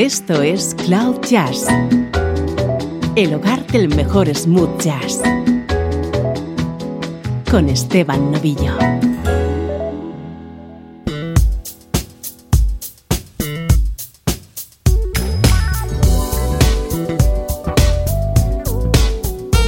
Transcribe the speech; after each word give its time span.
Esto 0.00 0.40
es 0.40 0.74
Cloud 0.86 1.20
Jazz, 1.28 1.66
el 3.16 3.34
hogar 3.34 3.66
del 3.66 3.94
mejor 3.94 4.34
smooth 4.34 4.80
jazz, 4.80 5.20
con 7.50 7.68
Esteban 7.68 8.32
Novillo. 8.32 8.78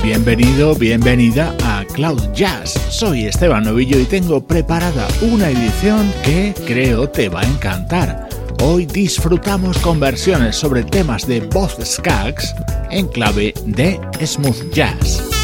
Bienvenido, 0.02 0.74
bienvenida 0.76 1.54
a 1.62 1.84
Cloud 1.92 2.32
Jazz. 2.32 2.80
Soy 2.88 3.26
Esteban 3.26 3.64
Novillo 3.64 3.98
y 3.98 4.04
tengo 4.04 4.46
preparada 4.46 5.06
una 5.20 5.50
edición 5.50 6.10
que 6.24 6.54
creo 6.66 7.10
te 7.10 7.29
va 7.29 7.43
a 7.43 7.44
encantar. 7.44 8.32
Hoy 8.64 8.86
disfrutamos 8.86 9.76
conversiones 9.79 10.54
sobre 10.54 10.84
temas 10.84 11.26
de 11.26 11.40
voz 11.40 11.76
Skaggs 11.84 12.54
en 12.93 13.08
clave 13.08 13.52
de 13.66 13.98
smooth 14.25 14.72
jazz. 14.72 15.41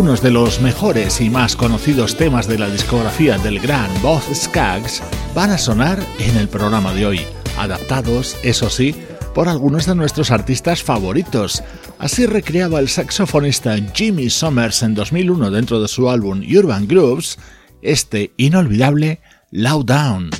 Algunos 0.00 0.22
de 0.22 0.30
los 0.30 0.62
mejores 0.62 1.20
y 1.20 1.28
más 1.28 1.56
conocidos 1.56 2.16
temas 2.16 2.48
de 2.48 2.58
la 2.58 2.70
discografía 2.70 3.36
del 3.36 3.60
gran 3.60 3.90
Boz 4.00 4.24
Skaggs 4.32 5.02
van 5.34 5.50
a 5.50 5.58
sonar 5.58 6.02
en 6.18 6.38
el 6.38 6.48
programa 6.48 6.94
de 6.94 7.04
hoy, 7.04 7.20
adaptados, 7.58 8.38
eso 8.42 8.70
sí, 8.70 8.94
por 9.34 9.46
algunos 9.46 9.84
de 9.84 9.94
nuestros 9.94 10.30
artistas 10.30 10.82
favoritos. 10.82 11.62
Así 11.98 12.24
recreaba 12.24 12.80
el 12.80 12.88
saxofonista 12.88 13.76
Jimmy 13.92 14.30
Summers 14.30 14.82
en 14.84 14.94
2001 14.94 15.50
dentro 15.50 15.82
de 15.82 15.88
su 15.88 16.08
álbum 16.08 16.40
Urban 16.50 16.88
Grooves 16.88 17.36
este 17.82 18.32
inolvidable 18.38 19.20
Loud 19.50 19.84
Down. 19.84 20.30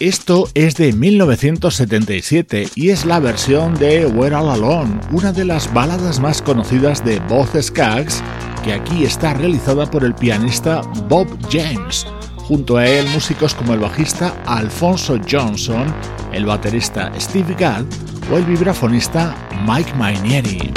Esto 0.00 0.48
es 0.54 0.76
de 0.76 0.94
1977 0.94 2.70
y 2.74 2.88
es 2.88 3.04
la 3.04 3.20
versión 3.20 3.74
de 3.74 4.06
We're 4.06 4.34
All 4.34 4.48
Alone, 4.48 4.98
una 5.12 5.30
de 5.30 5.44
las 5.44 5.70
baladas 5.74 6.20
más 6.20 6.40
conocidas 6.40 7.04
de 7.04 7.20
Both 7.28 7.60
Skaggs, 7.60 8.22
que 8.64 8.72
aquí 8.72 9.04
está 9.04 9.34
realizada 9.34 9.84
por 9.84 10.02
el 10.02 10.14
pianista 10.14 10.80
Bob 11.10 11.28
James. 11.50 12.06
Junto 12.38 12.78
a 12.78 12.86
él, 12.86 13.06
músicos 13.12 13.54
como 13.54 13.74
el 13.74 13.80
bajista 13.80 14.34
Alfonso 14.46 15.20
Johnson, 15.30 15.94
el 16.32 16.46
baterista 16.46 17.12
Steve 17.20 17.54
Gadd 17.58 17.84
o 18.32 18.38
el 18.38 18.46
vibrafonista 18.46 19.36
Mike 19.66 19.92
Mainieri. 19.98 20.72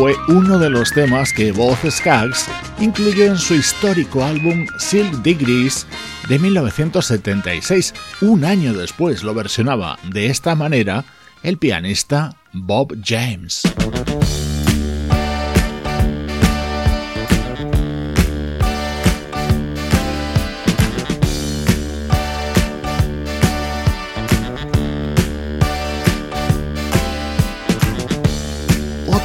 Fue 0.00 0.16
uno 0.28 0.58
de 0.58 0.70
los 0.70 0.92
temas 0.92 1.30
que 1.30 1.52
Boz 1.52 1.78
Skaggs 1.86 2.46
incluyó 2.80 3.26
en 3.26 3.36
su 3.36 3.54
histórico 3.54 4.24
álbum 4.24 4.66
Silk 4.78 5.12
Degrees 5.16 5.86
de 6.26 6.38
1976. 6.38 7.92
Un 8.22 8.46
año 8.46 8.72
después 8.72 9.22
lo 9.22 9.34
versionaba 9.34 9.98
de 10.10 10.28
esta 10.28 10.54
manera 10.54 11.04
el 11.42 11.58
pianista 11.58 12.34
Bob 12.54 12.96
James. 13.04 13.60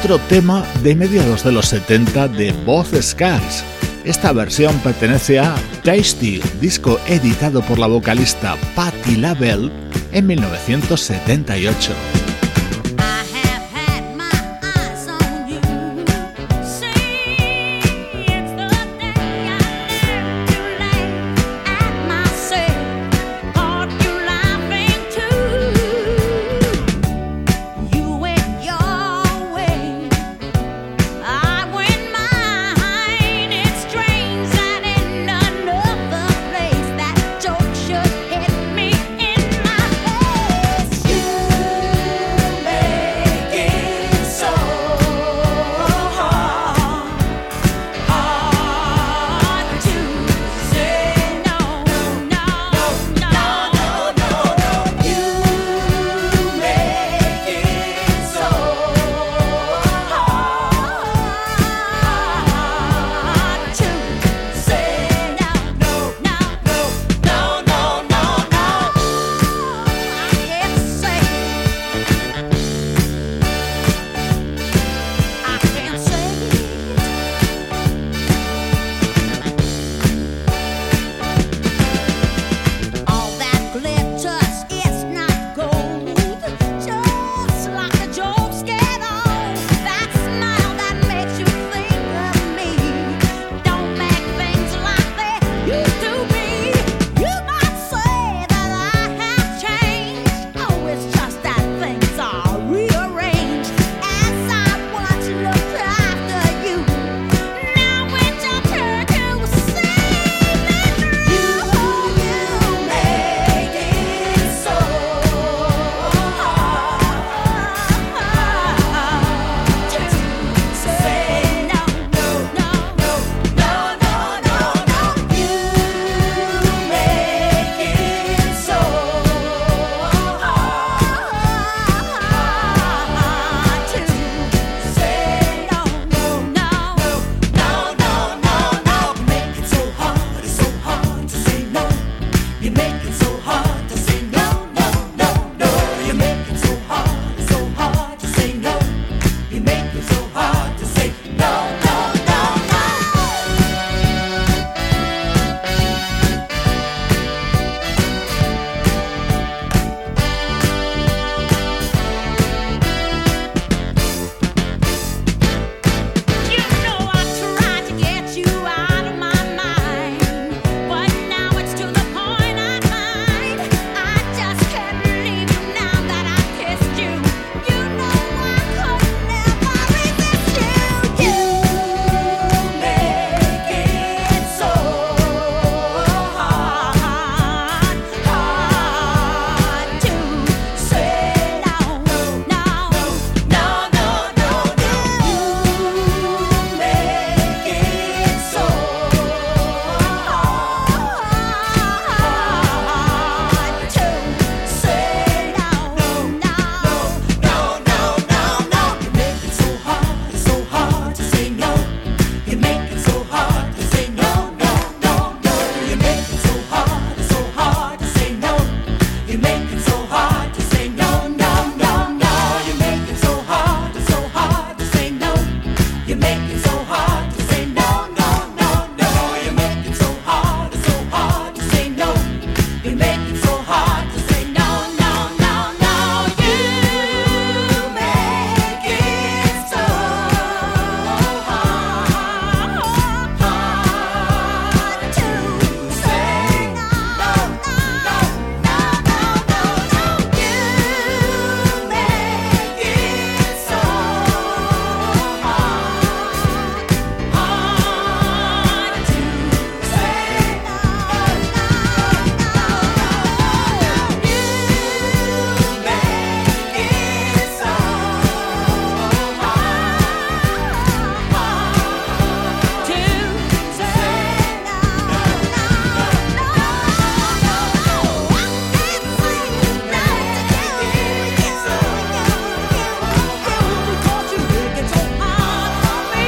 Otro 0.05 0.19
tema 0.27 0.63
de 0.83 0.93
mediados 0.93 1.43
de 1.43 1.51
los 1.51 1.65
70 1.69 2.27
de 2.27 2.51
Both 2.63 2.93
Skies. 3.01 3.63
Esta 4.03 4.33
versión 4.33 4.77
pertenece 4.79 5.39
a 5.39 5.55
Tasty, 5.83 6.39
disco 6.61 6.99
editado 7.07 7.63
por 7.63 7.79
la 7.79 7.87
vocalista 7.87 8.55
Patti 8.75 9.15
LaBelle 9.15 9.71
en 10.11 10.27
1978. 10.27 12.24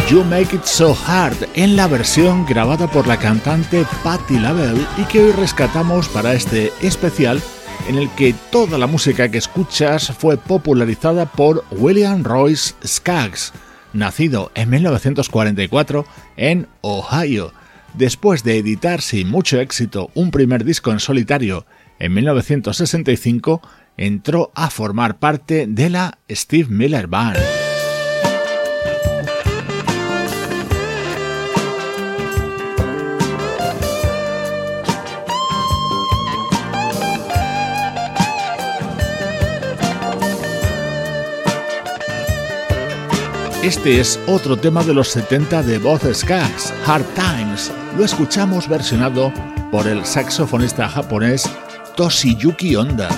You 0.10 0.24
Make 0.24 0.56
It 0.56 0.64
So 0.64 0.98
Hard 1.06 1.36
en 1.56 1.76
la 1.76 1.86
versión 1.88 2.46
grabada 2.46 2.90
por 2.90 3.08
la 3.08 3.18
cantante 3.18 3.86
Patti 4.06 4.40
LaBelle 4.40 4.86
y 4.98 5.04
que 5.04 5.22
hoy 5.22 5.32
rescatamos 5.34 6.08
para 6.08 6.34
este 6.34 6.72
especial 6.82 7.42
en 7.90 7.96
el 7.96 8.10
que 8.12 8.34
toda 8.50 8.78
la 8.78 8.88
música 8.88 9.30
que 9.30 9.38
escuchas 9.38 10.14
fue 10.18 10.38
popularizada 10.38 11.26
por 11.26 11.66
William 11.72 12.24
Royce 12.24 12.74
Skaggs, 12.86 13.52
nacido 13.92 14.50
en 14.56 14.70
1944 14.70 16.06
en 16.38 16.68
Ohio. 16.80 17.52
Después 17.94 18.44
de 18.44 18.60
editar 18.60 19.02
sin 19.02 19.30
mucho 19.30 19.60
éxito 19.60 20.10
un 20.14 20.32
primer 20.32 20.64
disco 20.64 20.94
en 20.94 21.02
solitario 21.02 21.66
en 22.00 22.14
1965, 22.14 23.62
entró 23.98 24.52
a 24.56 24.70
formar 24.70 25.20
parte 25.20 25.66
de 25.68 25.90
la 25.90 26.18
Steve 26.30 26.70
Miller 26.70 27.08
Band. 27.08 27.66
Este 43.67 44.00
es 44.00 44.17
otro 44.27 44.55
tema 44.55 44.81
de 44.81 44.93
los 44.93 45.09
70 45.09 45.62
de 45.62 45.77
Voz 45.77 46.01
Skaggs, 46.13 46.74
Hard 46.86 47.03
Times. 47.15 47.69
Lo 47.97 48.05
escuchamos 48.05 48.65
versionado 48.69 49.33
por 49.71 49.88
el 49.88 50.05
saxofonista 50.05 50.88
japonés 50.88 51.43
Toshiyuki 51.97 52.77
Honda. 52.77 53.09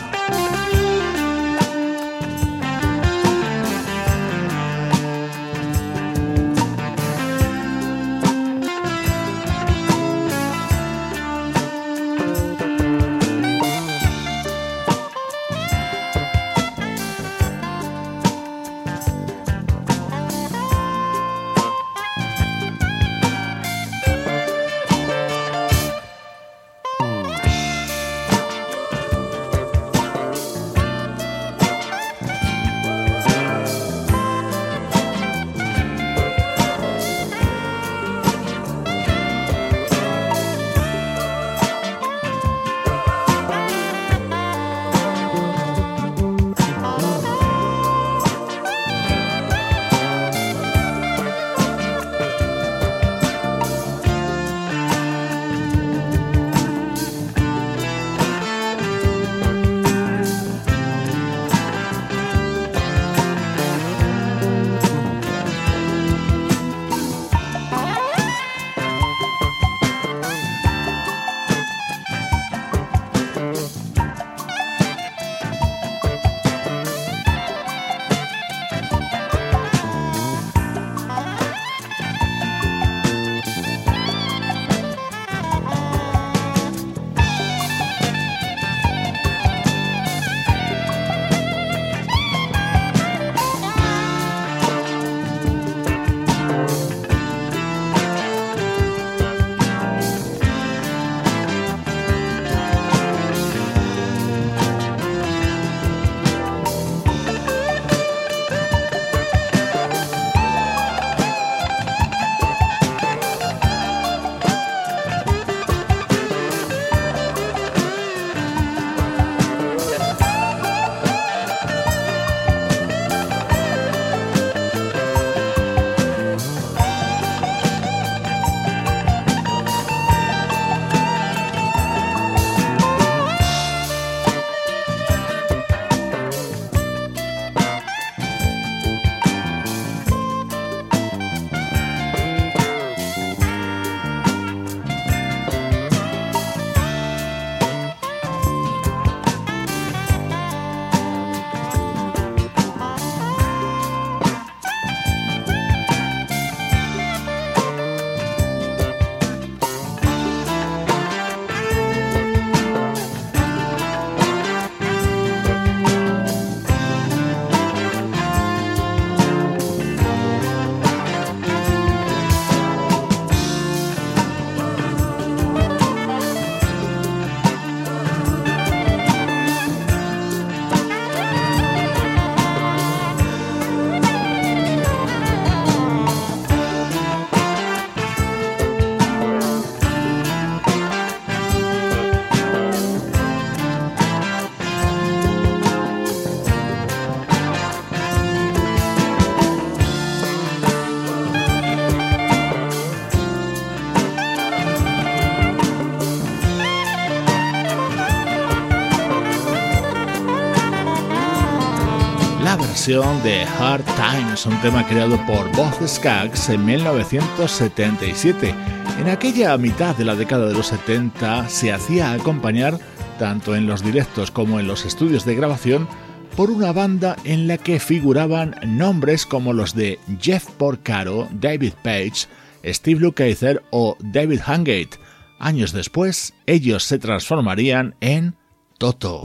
De 212.89 213.43
Hard 213.43 213.83
Times, 213.85 214.47
un 214.47 214.59
tema 214.61 214.83
creado 214.87 215.23
por 215.27 215.55
Bob 215.55 215.87
Skaggs 215.87 216.49
en 216.49 216.65
1977. 216.65 218.55
En 218.99 219.09
aquella 219.09 219.55
mitad 219.59 219.95
de 219.95 220.05
la 220.05 220.15
década 220.15 220.47
de 220.47 220.55
los 220.55 220.67
70 220.67 221.49
se 221.49 221.71
hacía 221.71 222.13
acompañar, 222.13 222.79
tanto 223.19 223.55
en 223.55 223.67
los 223.67 223.83
directos 223.83 224.31
como 224.31 224.59
en 224.59 224.65
los 224.65 224.85
estudios 224.85 225.23
de 225.23 225.35
grabación, 225.35 225.87
por 226.35 226.49
una 226.49 226.71
banda 226.71 227.15
en 227.25 227.47
la 227.47 227.59
que 227.59 227.79
figuraban 227.79 228.55
nombres 228.65 229.27
como 229.27 229.53
los 229.53 229.75
de 229.75 229.99
Jeff 230.19 230.47
Porcaro, 230.57 231.27
David 231.31 231.73
Page, 231.83 232.25
Steve 232.65 233.01
Lukather 233.01 233.61
o 233.69 233.97
David 233.99 234.39
Hangate. 234.43 234.97
Años 235.37 235.73
después, 235.73 236.33
ellos 236.47 236.85
se 236.85 236.97
transformarían 236.97 237.93
en 238.01 238.35
Toto. 238.79 239.21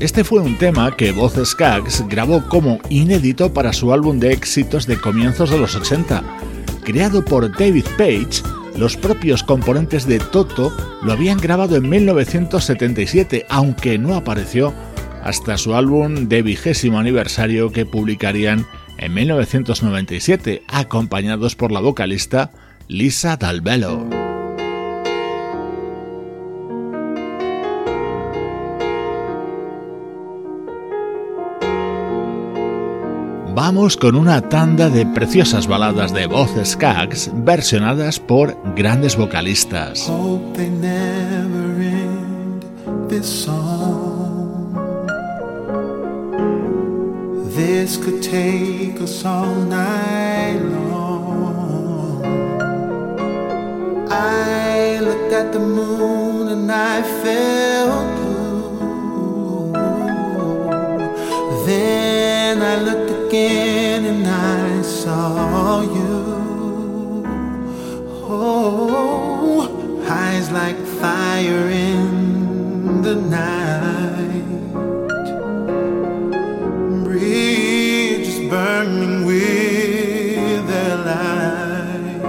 Este 0.00 0.24
fue 0.24 0.40
un 0.40 0.56
tema 0.56 0.96
que 0.96 1.12
Voz 1.12 1.34
Skaggs 1.44 2.08
grabó 2.08 2.42
como 2.48 2.78
inédito 2.88 3.52
para 3.52 3.74
su 3.74 3.92
álbum 3.92 4.18
de 4.18 4.32
éxitos 4.32 4.86
de 4.86 4.98
comienzos 4.98 5.50
de 5.50 5.58
los 5.58 5.76
80. 5.76 6.22
Creado 6.84 7.22
por 7.22 7.54
David 7.54 7.84
Page, 7.98 8.42
los 8.78 8.96
propios 8.96 9.42
componentes 9.42 10.06
de 10.06 10.20
Toto 10.20 10.74
lo 11.02 11.12
habían 11.12 11.36
grabado 11.36 11.76
en 11.76 11.86
1977, 11.86 13.44
aunque 13.50 13.98
no 13.98 14.14
apareció 14.14 14.72
hasta 15.22 15.58
su 15.58 15.74
álbum 15.74 16.28
de 16.28 16.40
vigésimo 16.40 16.98
aniversario 16.98 17.72
que 17.72 17.84
publicarían 17.84 18.66
en 18.96 19.12
1997, 19.12 20.62
acompañados 20.66 21.56
por 21.56 21.72
la 21.72 21.80
vocalista 21.80 22.52
Lisa 22.88 23.36
Dalbello. 23.36 24.31
Vamos 33.54 33.98
con 33.98 34.16
una 34.16 34.40
tanda 34.40 34.88
de 34.88 35.04
preciosas 35.04 35.66
baladas 35.66 36.14
de 36.14 36.26
voces 36.26 36.70
Skaggs 36.70 37.30
versionadas 37.34 38.18
por 38.18 38.56
grandes 38.74 39.14
vocalistas. 39.14 40.10
This 47.54 47.98
could 47.98 48.22
take 48.22 48.98
us 49.02 49.24
all 49.26 49.54
night 49.68 50.58
long. 50.80 52.22
I 54.10 54.98
looked 55.00 55.32
at 55.34 55.52
the 55.52 55.58
moon 55.58 56.48
and 56.48 56.72
I 56.72 57.02
felt 57.22 58.16
blue. 58.16 59.72
Then 61.66 62.62
I 62.62 62.76
looked 62.76 63.01
again 63.32 64.04
and 64.04 64.26
I 64.26 64.82
saw 64.82 65.80
you. 65.80 67.24
Oh, 68.28 70.04
eyes 70.06 70.50
like 70.50 70.76
fire 71.00 71.70
in 71.70 73.00
the 73.00 73.14
night. 73.14 74.44
Bridges 77.04 78.50
burning 78.50 79.24
with 79.24 80.66
their 80.66 80.96
light. 81.10 82.20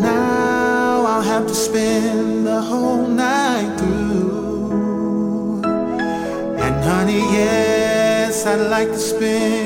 Now 0.00 1.04
I'll 1.06 1.22
have 1.22 1.46
to 1.46 1.54
spend 1.54 2.44
the 2.44 2.60
whole 2.60 3.06
night 3.06 3.78
through. 3.78 5.62
And 6.64 6.84
honey, 6.84 7.22
yes, 7.38 8.46
I'd 8.46 8.68
like 8.76 8.88
to 8.88 8.98
sleeping. 9.22 9.61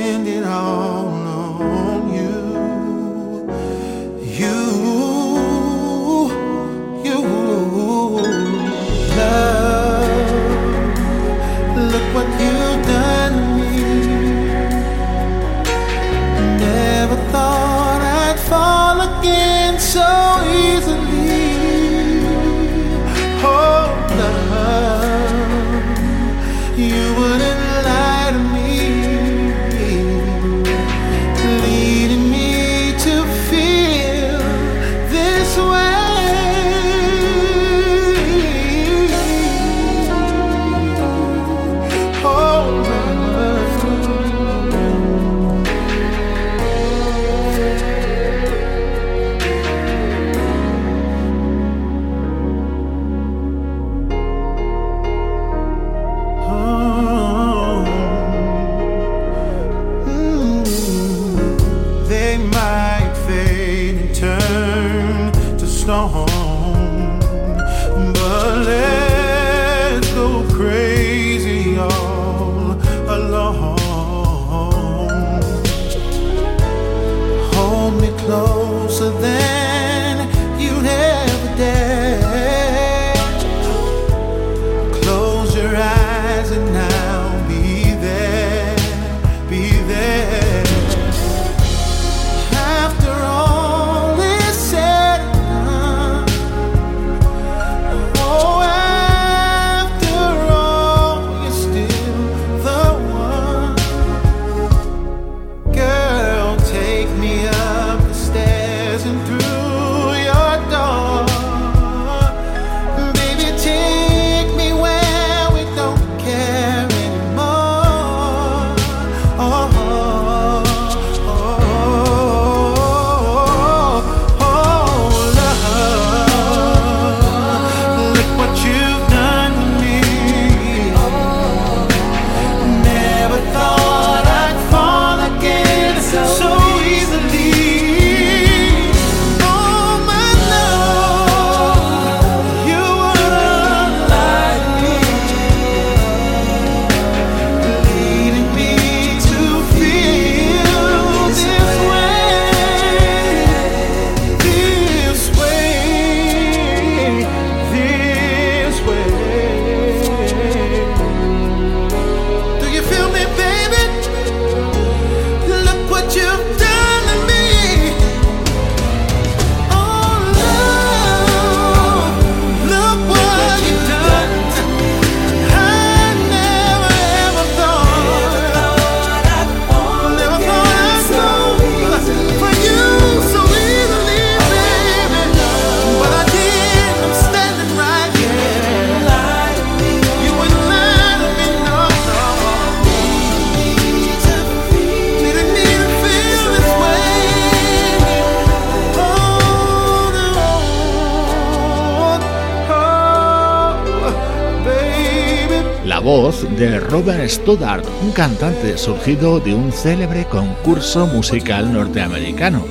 Robin 206.88 207.28
Stoddard, 207.28 207.84
un 208.02 208.12
cantante 208.12 208.78
surgido 208.78 209.40
de 209.40 209.54
un 209.54 209.72
célebre 209.72 210.24
concurso 210.26 211.06
musical 211.06 211.72
norteamericano. 211.72 212.64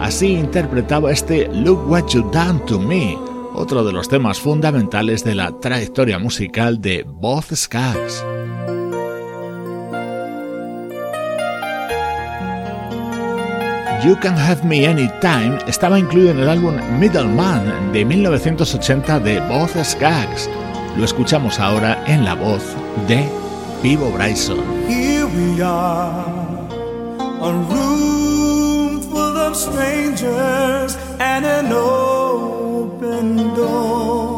Así 0.00 0.32
interpretaba 0.32 1.12
este 1.12 1.48
Look 1.52 1.88
What 1.88 2.08
You 2.08 2.28
Done 2.32 2.60
to 2.66 2.80
Me, 2.80 3.16
otro 3.54 3.84
de 3.84 3.92
los 3.92 4.08
temas 4.08 4.40
fundamentales 4.40 5.22
de 5.22 5.36
la 5.36 5.52
trayectoria 5.60 6.18
musical 6.18 6.80
de 6.80 7.04
Both 7.06 7.54
Skaggs. 7.54 8.24
You 14.04 14.18
Can 14.20 14.36
Have 14.36 14.64
Me 14.64 14.88
Anytime 14.88 15.58
estaba 15.68 16.00
incluido 16.00 16.32
en 16.32 16.40
el 16.40 16.48
álbum 16.48 16.74
Middleman 16.98 17.92
de 17.92 18.04
1980 18.04 19.20
de 19.20 19.38
Both 19.40 19.76
Skaggs. 19.84 20.50
Lo 20.96 21.04
escuchamos 21.04 21.60
ahora 21.60 22.02
en 22.08 22.24
la 22.24 22.34
voz 22.34 22.62
de 23.06 23.41
Vivo 23.82 24.12
Bryson. 24.12 24.86
Here 24.86 25.26
we 25.26 25.60
are, 25.60 26.68
a 27.18 27.52
room 27.68 29.02
full 29.02 29.36
of 29.36 29.56
strangers 29.56 30.96
and 31.18 31.44
an 31.44 31.72
open 31.72 33.36
door. 33.56 34.31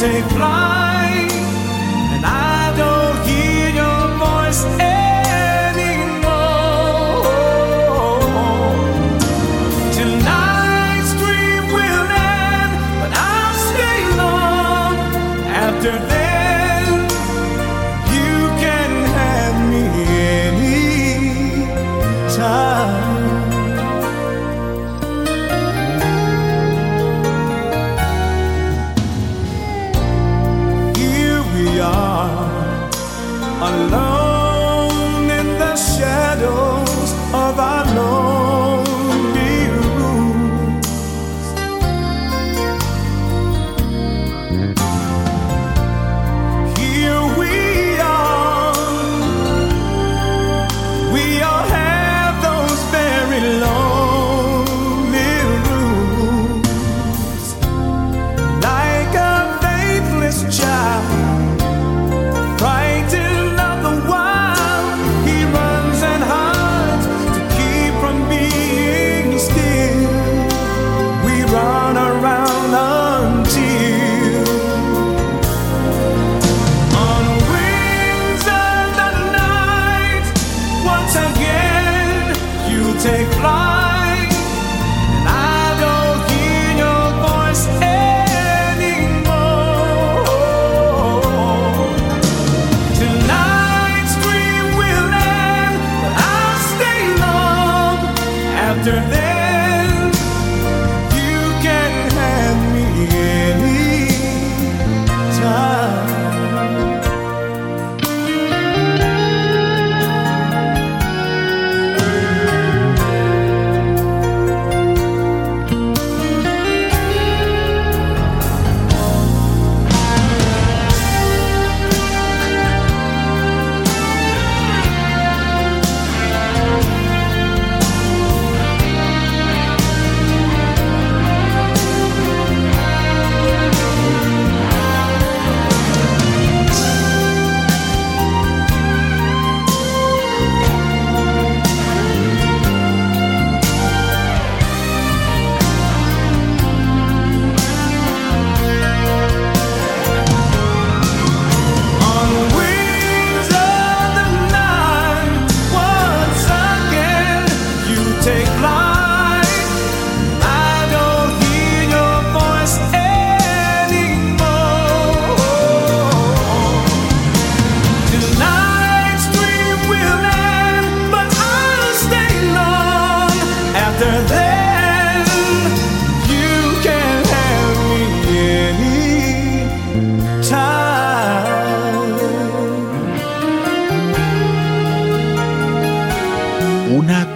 Take 0.00 0.24
flight, 0.30 0.69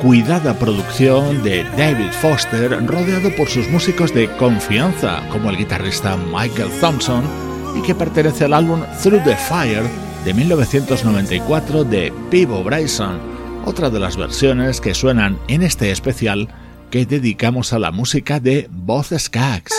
cuidada 0.04 0.52
producción 0.58 1.42
de 1.42 1.64
David 1.78 2.12
Foster 2.20 2.70
rodeado 2.86 3.34
por 3.36 3.48
sus 3.48 3.66
músicos 3.70 4.12
de 4.12 4.30
confianza 4.36 5.26
como 5.30 5.48
el 5.48 5.56
guitarrista 5.56 6.14
Michael 6.18 6.68
Thompson 6.78 7.24
y 7.74 7.80
que 7.80 7.94
pertenece 7.94 8.44
al 8.44 8.52
álbum 8.52 8.82
Through 9.02 9.24
the 9.24 9.34
Fire 9.34 9.84
de 10.26 10.34
1994 10.34 11.84
de 11.84 12.12
Pivo 12.30 12.62
Bryson, 12.62 13.18
otra 13.64 13.88
de 13.88 13.98
las 13.98 14.18
versiones 14.18 14.78
que 14.78 14.92
suenan 14.92 15.38
en 15.48 15.62
este 15.62 15.90
especial 15.90 16.48
que 16.90 17.06
dedicamos 17.06 17.72
a 17.72 17.78
la 17.78 17.90
música 17.90 18.40
de 18.40 18.68
Both 18.70 19.18
Skaggs. 19.18 19.72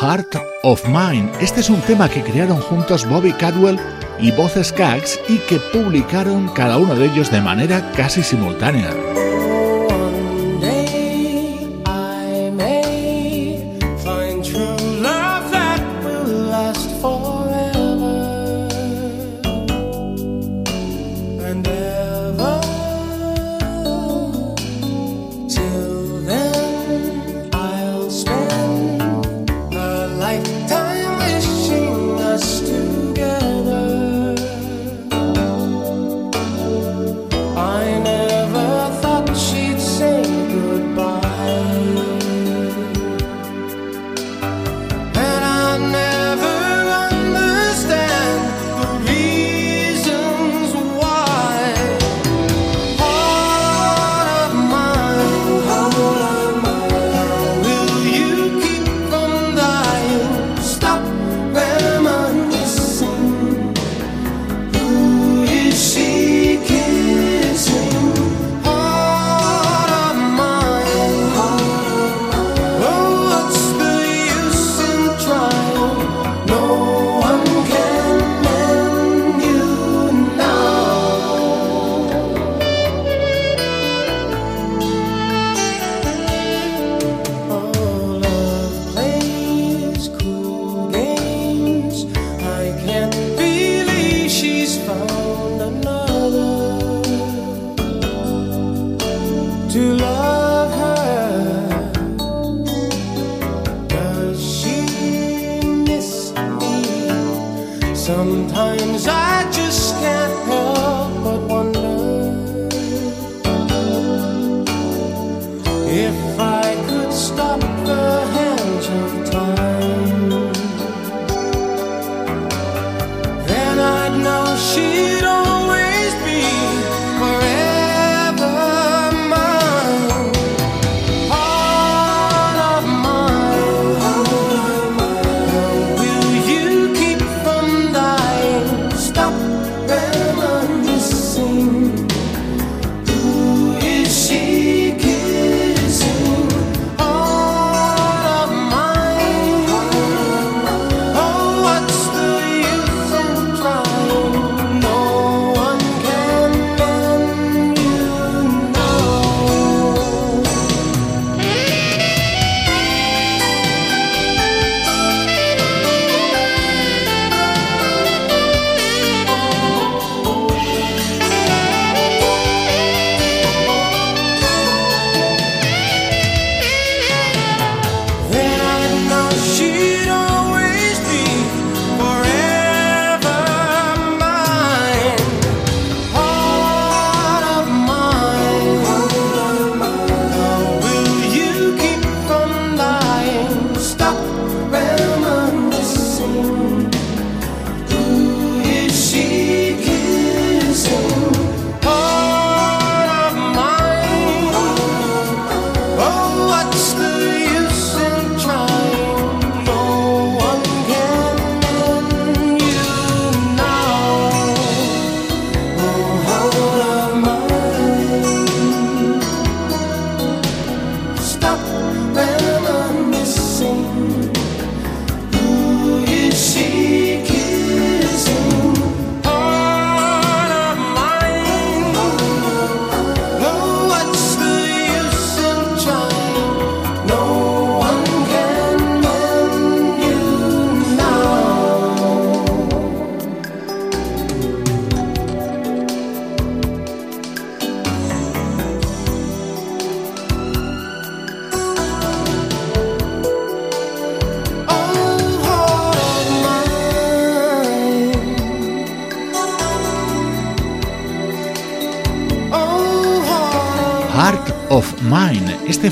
Heart 0.00 0.36
of 0.62 0.82
Mine. 0.88 1.30
Este 1.42 1.60
es 1.60 1.68
un 1.68 1.80
tema 1.82 2.08
que 2.08 2.22
crearon 2.22 2.60
juntos 2.60 3.06
Bobby 3.06 3.32
Cadwell 3.32 3.78
y 4.20 4.32
Voces 4.32 4.72
Cags 4.72 5.20
y 5.28 5.38
que 5.38 5.58
publicaron 5.58 6.48
cada 6.48 6.78
uno 6.78 6.94
de 6.94 7.06
ellos 7.06 7.30
de 7.30 7.40
manera 7.40 7.92
casi 7.92 8.22
simultánea. 8.22 9.25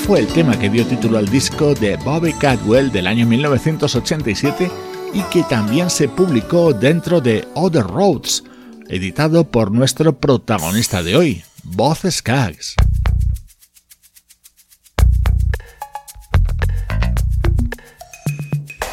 Fue 0.06 0.20
el 0.20 0.26
tema 0.26 0.58
que 0.58 0.68
dio 0.68 0.86
título 0.86 1.16
al 1.16 1.28
disco 1.30 1.74
de 1.74 1.96
Bobby 1.96 2.34
Cadwell 2.34 2.92
del 2.92 3.06
año 3.06 3.26
1987 3.26 4.70
y 5.14 5.22
que 5.24 5.42
también 5.44 5.88
se 5.88 6.08
publicó 6.08 6.74
dentro 6.74 7.22
de 7.22 7.48
Other 7.54 7.86
Roads, 7.86 8.44
editado 8.88 9.44
por 9.50 9.70
nuestro 9.70 10.18
protagonista 10.18 11.02
de 11.02 11.16
hoy, 11.16 11.44
Boz 11.62 12.00
Skaggs. 12.10 12.74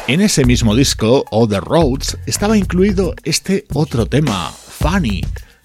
En 0.06 0.22
ese 0.22 0.46
mismo 0.46 0.74
disco, 0.74 1.26
Other 1.30 1.62
Roads, 1.62 2.16
estaba 2.24 2.56
incluido 2.56 3.14
este 3.24 3.66
otro 3.74 4.06
tema, 4.06 4.50
Funny, 4.50 5.20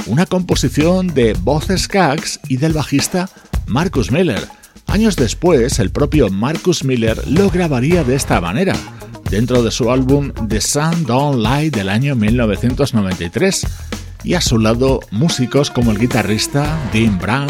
una 0.08 0.26
composición 0.26 1.08
de 1.14 1.34
Boz 1.34 1.68
Skaggs 1.78 2.42
y 2.50 2.58
del 2.58 2.74
bajista 2.74 3.30
Marcus 3.66 4.12
Miller 4.12 4.57
Años 4.88 5.16
después, 5.16 5.80
el 5.80 5.92
propio 5.92 6.30
Marcus 6.30 6.84
Miller 6.84 7.22
lo 7.28 7.50
grabaría 7.50 8.04
de 8.04 8.16
esta 8.16 8.40
manera, 8.42 8.74
dentro 9.30 9.62
de 9.62 9.72
su 9.72 9.92
álbum 9.92 10.32
The 10.48 10.62
Sun 10.62 11.06
Don't 11.06 11.46
Lie 11.46 11.70
del 11.70 11.90
año 11.90 12.16
1993, 12.16 13.68
y 14.24 14.34
a 14.34 14.42
su 14.42 14.58
lado 14.58 15.02
músicos 15.12 15.70
como 15.70 15.92
el 15.92 16.00
guitarrista 16.00 16.66
Dean 16.94 17.20
Brown, 17.20 17.48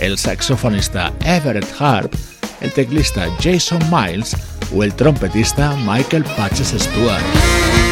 el 0.00 0.18
saxofonista 0.18 1.12
Everett 1.24 1.68
Harp, 1.78 2.12
el 2.60 2.72
teclista 2.72 3.28
Jason 3.42 3.82
Miles 3.90 4.36
o 4.74 4.82
el 4.82 4.94
trompetista 4.94 5.76
Michael 5.86 6.24
Patches 6.36 6.74
Stewart. 6.78 7.91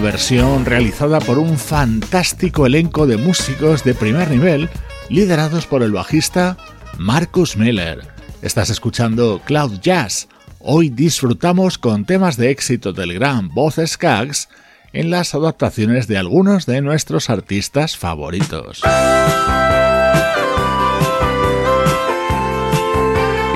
Versión 0.00 0.64
realizada 0.64 1.20
por 1.20 1.38
un 1.38 1.58
fantástico 1.58 2.64
elenco 2.64 3.06
de 3.06 3.18
músicos 3.18 3.84
de 3.84 3.92
primer 3.92 4.30
nivel 4.30 4.70
liderados 5.10 5.66
por 5.66 5.82
el 5.82 5.92
bajista 5.92 6.56
Marcus 6.96 7.58
Miller. 7.58 8.08
Estás 8.40 8.70
escuchando 8.70 9.42
Cloud 9.44 9.80
Jazz. 9.82 10.28
Hoy 10.60 10.88
disfrutamos 10.88 11.76
con 11.76 12.06
temas 12.06 12.38
de 12.38 12.50
éxito 12.50 12.94
del 12.94 13.12
gran 13.12 13.50
Voz 13.50 13.76
Skaggs 13.84 14.48
en 14.94 15.10
las 15.10 15.34
adaptaciones 15.34 16.08
de 16.08 16.16
algunos 16.16 16.64
de 16.64 16.80
nuestros 16.80 17.28
artistas 17.28 17.98
favoritos. 17.98 18.80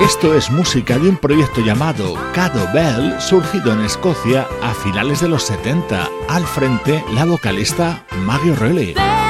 Esto 0.05 0.35
es 0.35 0.51
música 0.51 0.99
de 0.99 1.09
un 1.09 1.17
proyecto 1.17 1.61
llamado 1.61 2.13
Cado 2.31 2.71
Bell, 2.71 3.19
surgido 3.19 3.73
en 3.73 3.81
Escocia 3.81 4.47
a 4.61 4.71
finales 4.75 5.19
de 5.19 5.29
los 5.29 5.41
70. 5.41 6.07
Al 6.29 6.45
frente, 6.45 7.03
la 7.11 7.25
vocalista 7.25 8.05
Maggie 8.23 8.51
O'Reilly. 8.51 9.24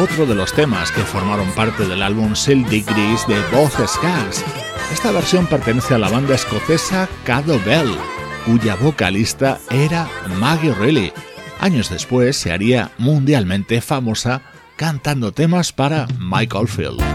Otro 0.00 0.24
de 0.24 0.34
los 0.34 0.52
temas 0.54 0.90
que 0.90 1.02
formaron 1.02 1.50
parte 1.50 1.86
del 1.86 2.02
álbum 2.02 2.34
Seal 2.34 2.64
Degrees 2.64 3.26
de 3.28 3.38
Both 3.52 3.86
Scars. 3.86 4.42
Esta 4.92 5.12
versión 5.12 5.46
pertenece 5.46 5.94
a 5.94 5.98
la 5.98 6.08
banda 6.08 6.34
escocesa 6.34 7.06
Cado 7.24 7.60
Bell, 7.66 7.94
cuya 8.46 8.76
vocalista 8.76 9.58
era 9.70 10.08
Maggie 10.38 10.72
Reilly. 10.72 11.12
Años 11.60 11.90
después 11.90 12.36
se 12.36 12.50
haría 12.50 12.90
mundialmente 12.96 13.82
famosa 13.82 14.40
cantando 14.76 15.32
temas 15.32 15.72
para 15.72 16.06
Michael 16.18 16.68
Field. 16.68 17.09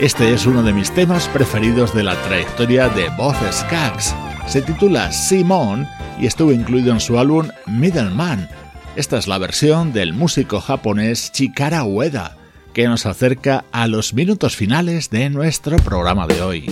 Este 0.00 0.32
es 0.32 0.46
uno 0.46 0.62
de 0.62 0.72
mis 0.72 0.92
temas 0.92 1.26
preferidos 1.26 1.92
de 1.92 2.04
la 2.04 2.14
trayectoria 2.22 2.88
de 2.88 3.08
Boz 3.16 3.36
Skaggs. 3.50 4.14
Se 4.46 4.62
titula 4.62 5.10
Simon 5.10 5.88
y 6.20 6.26
estuvo 6.26 6.52
incluido 6.52 6.92
en 6.92 7.00
su 7.00 7.18
álbum 7.18 7.48
Middleman. 7.66 8.48
Esta 8.94 9.18
es 9.18 9.26
la 9.26 9.38
versión 9.38 9.92
del 9.92 10.12
músico 10.12 10.60
japonés 10.60 11.32
Chikara 11.32 11.82
Ueda, 11.82 12.36
que 12.74 12.86
nos 12.86 13.06
acerca 13.06 13.64
a 13.72 13.88
los 13.88 14.14
minutos 14.14 14.54
finales 14.54 15.10
de 15.10 15.30
nuestro 15.30 15.76
programa 15.78 16.28
de 16.28 16.42
hoy. 16.42 16.70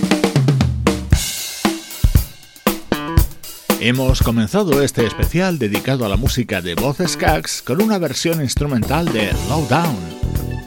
Hemos 3.81 4.21
comenzado 4.23 4.81
este 4.81 5.05
especial 5.05 5.59
dedicado 5.59 6.05
a 6.05 6.09
la 6.09 6.15
música 6.15 6.61
de 6.61 6.75
Boz 6.75 6.99
Skaggs 7.05 7.61
con 7.61 7.81
una 7.81 7.97
versión 7.97 8.41
instrumental 8.41 9.11
de 9.11 9.33
Lowdown 9.49 10.16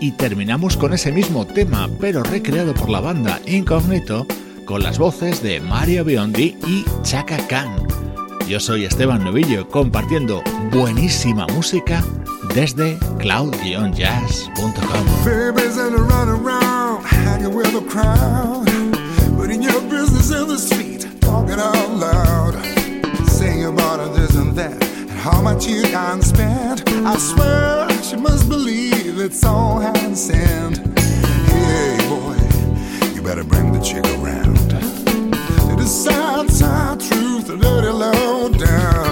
y 0.01 0.12
terminamos 0.12 0.76
con 0.76 0.92
ese 0.92 1.12
mismo 1.12 1.46
tema, 1.46 1.88
pero 2.01 2.22
recreado 2.22 2.74
por 2.74 2.88
la 2.88 3.01
banda 3.01 3.40
Incognito, 3.46 4.26
con 4.64 4.82
las 4.82 4.98
voces 4.98 5.42
de 5.42 5.61
Mario 5.61 6.05
Biondi 6.05 6.57
y 6.66 6.84
Chaka 7.03 7.36
Khan. 7.46 7.86
Yo 8.48 8.59
soy 8.59 8.84
Esteban 8.84 9.22
Novillo, 9.22 9.68
compartiendo 9.68 10.42
buenísima 10.72 11.46
música 11.48 12.03
desde 12.55 12.98
cloud-jazz.com. 13.18 15.07
how 25.20 25.42
much 25.42 25.66
you 25.66 25.82
can 25.82 26.22
spend. 26.22 26.82
I 27.06 27.16
swear 27.18 27.90
she 28.02 28.16
must 28.16 28.48
believe 28.48 29.18
it's 29.20 29.44
all 29.44 29.78
hand 29.78 29.98
and 29.98 30.18
sand. 30.18 30.78
Hey 30.98 31.98
boy, 32.08 32.36
you 33.14 33.20
better 33.20 33.44
bring 33.44 33.70
the 33.72 33.80
chick 33.80 34.06
around 34.16 34.56
to 34.56 35.76
the 35.76 35.86
sad, 35.86 36.50
sad 36.50 37.00
truth, 37.00 37.50
a 37.50 37.54
little 37.54 37.96
low 37.96 38.48
down. 38.48 39.09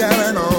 got 0.00 0.34
an 0.34 0.49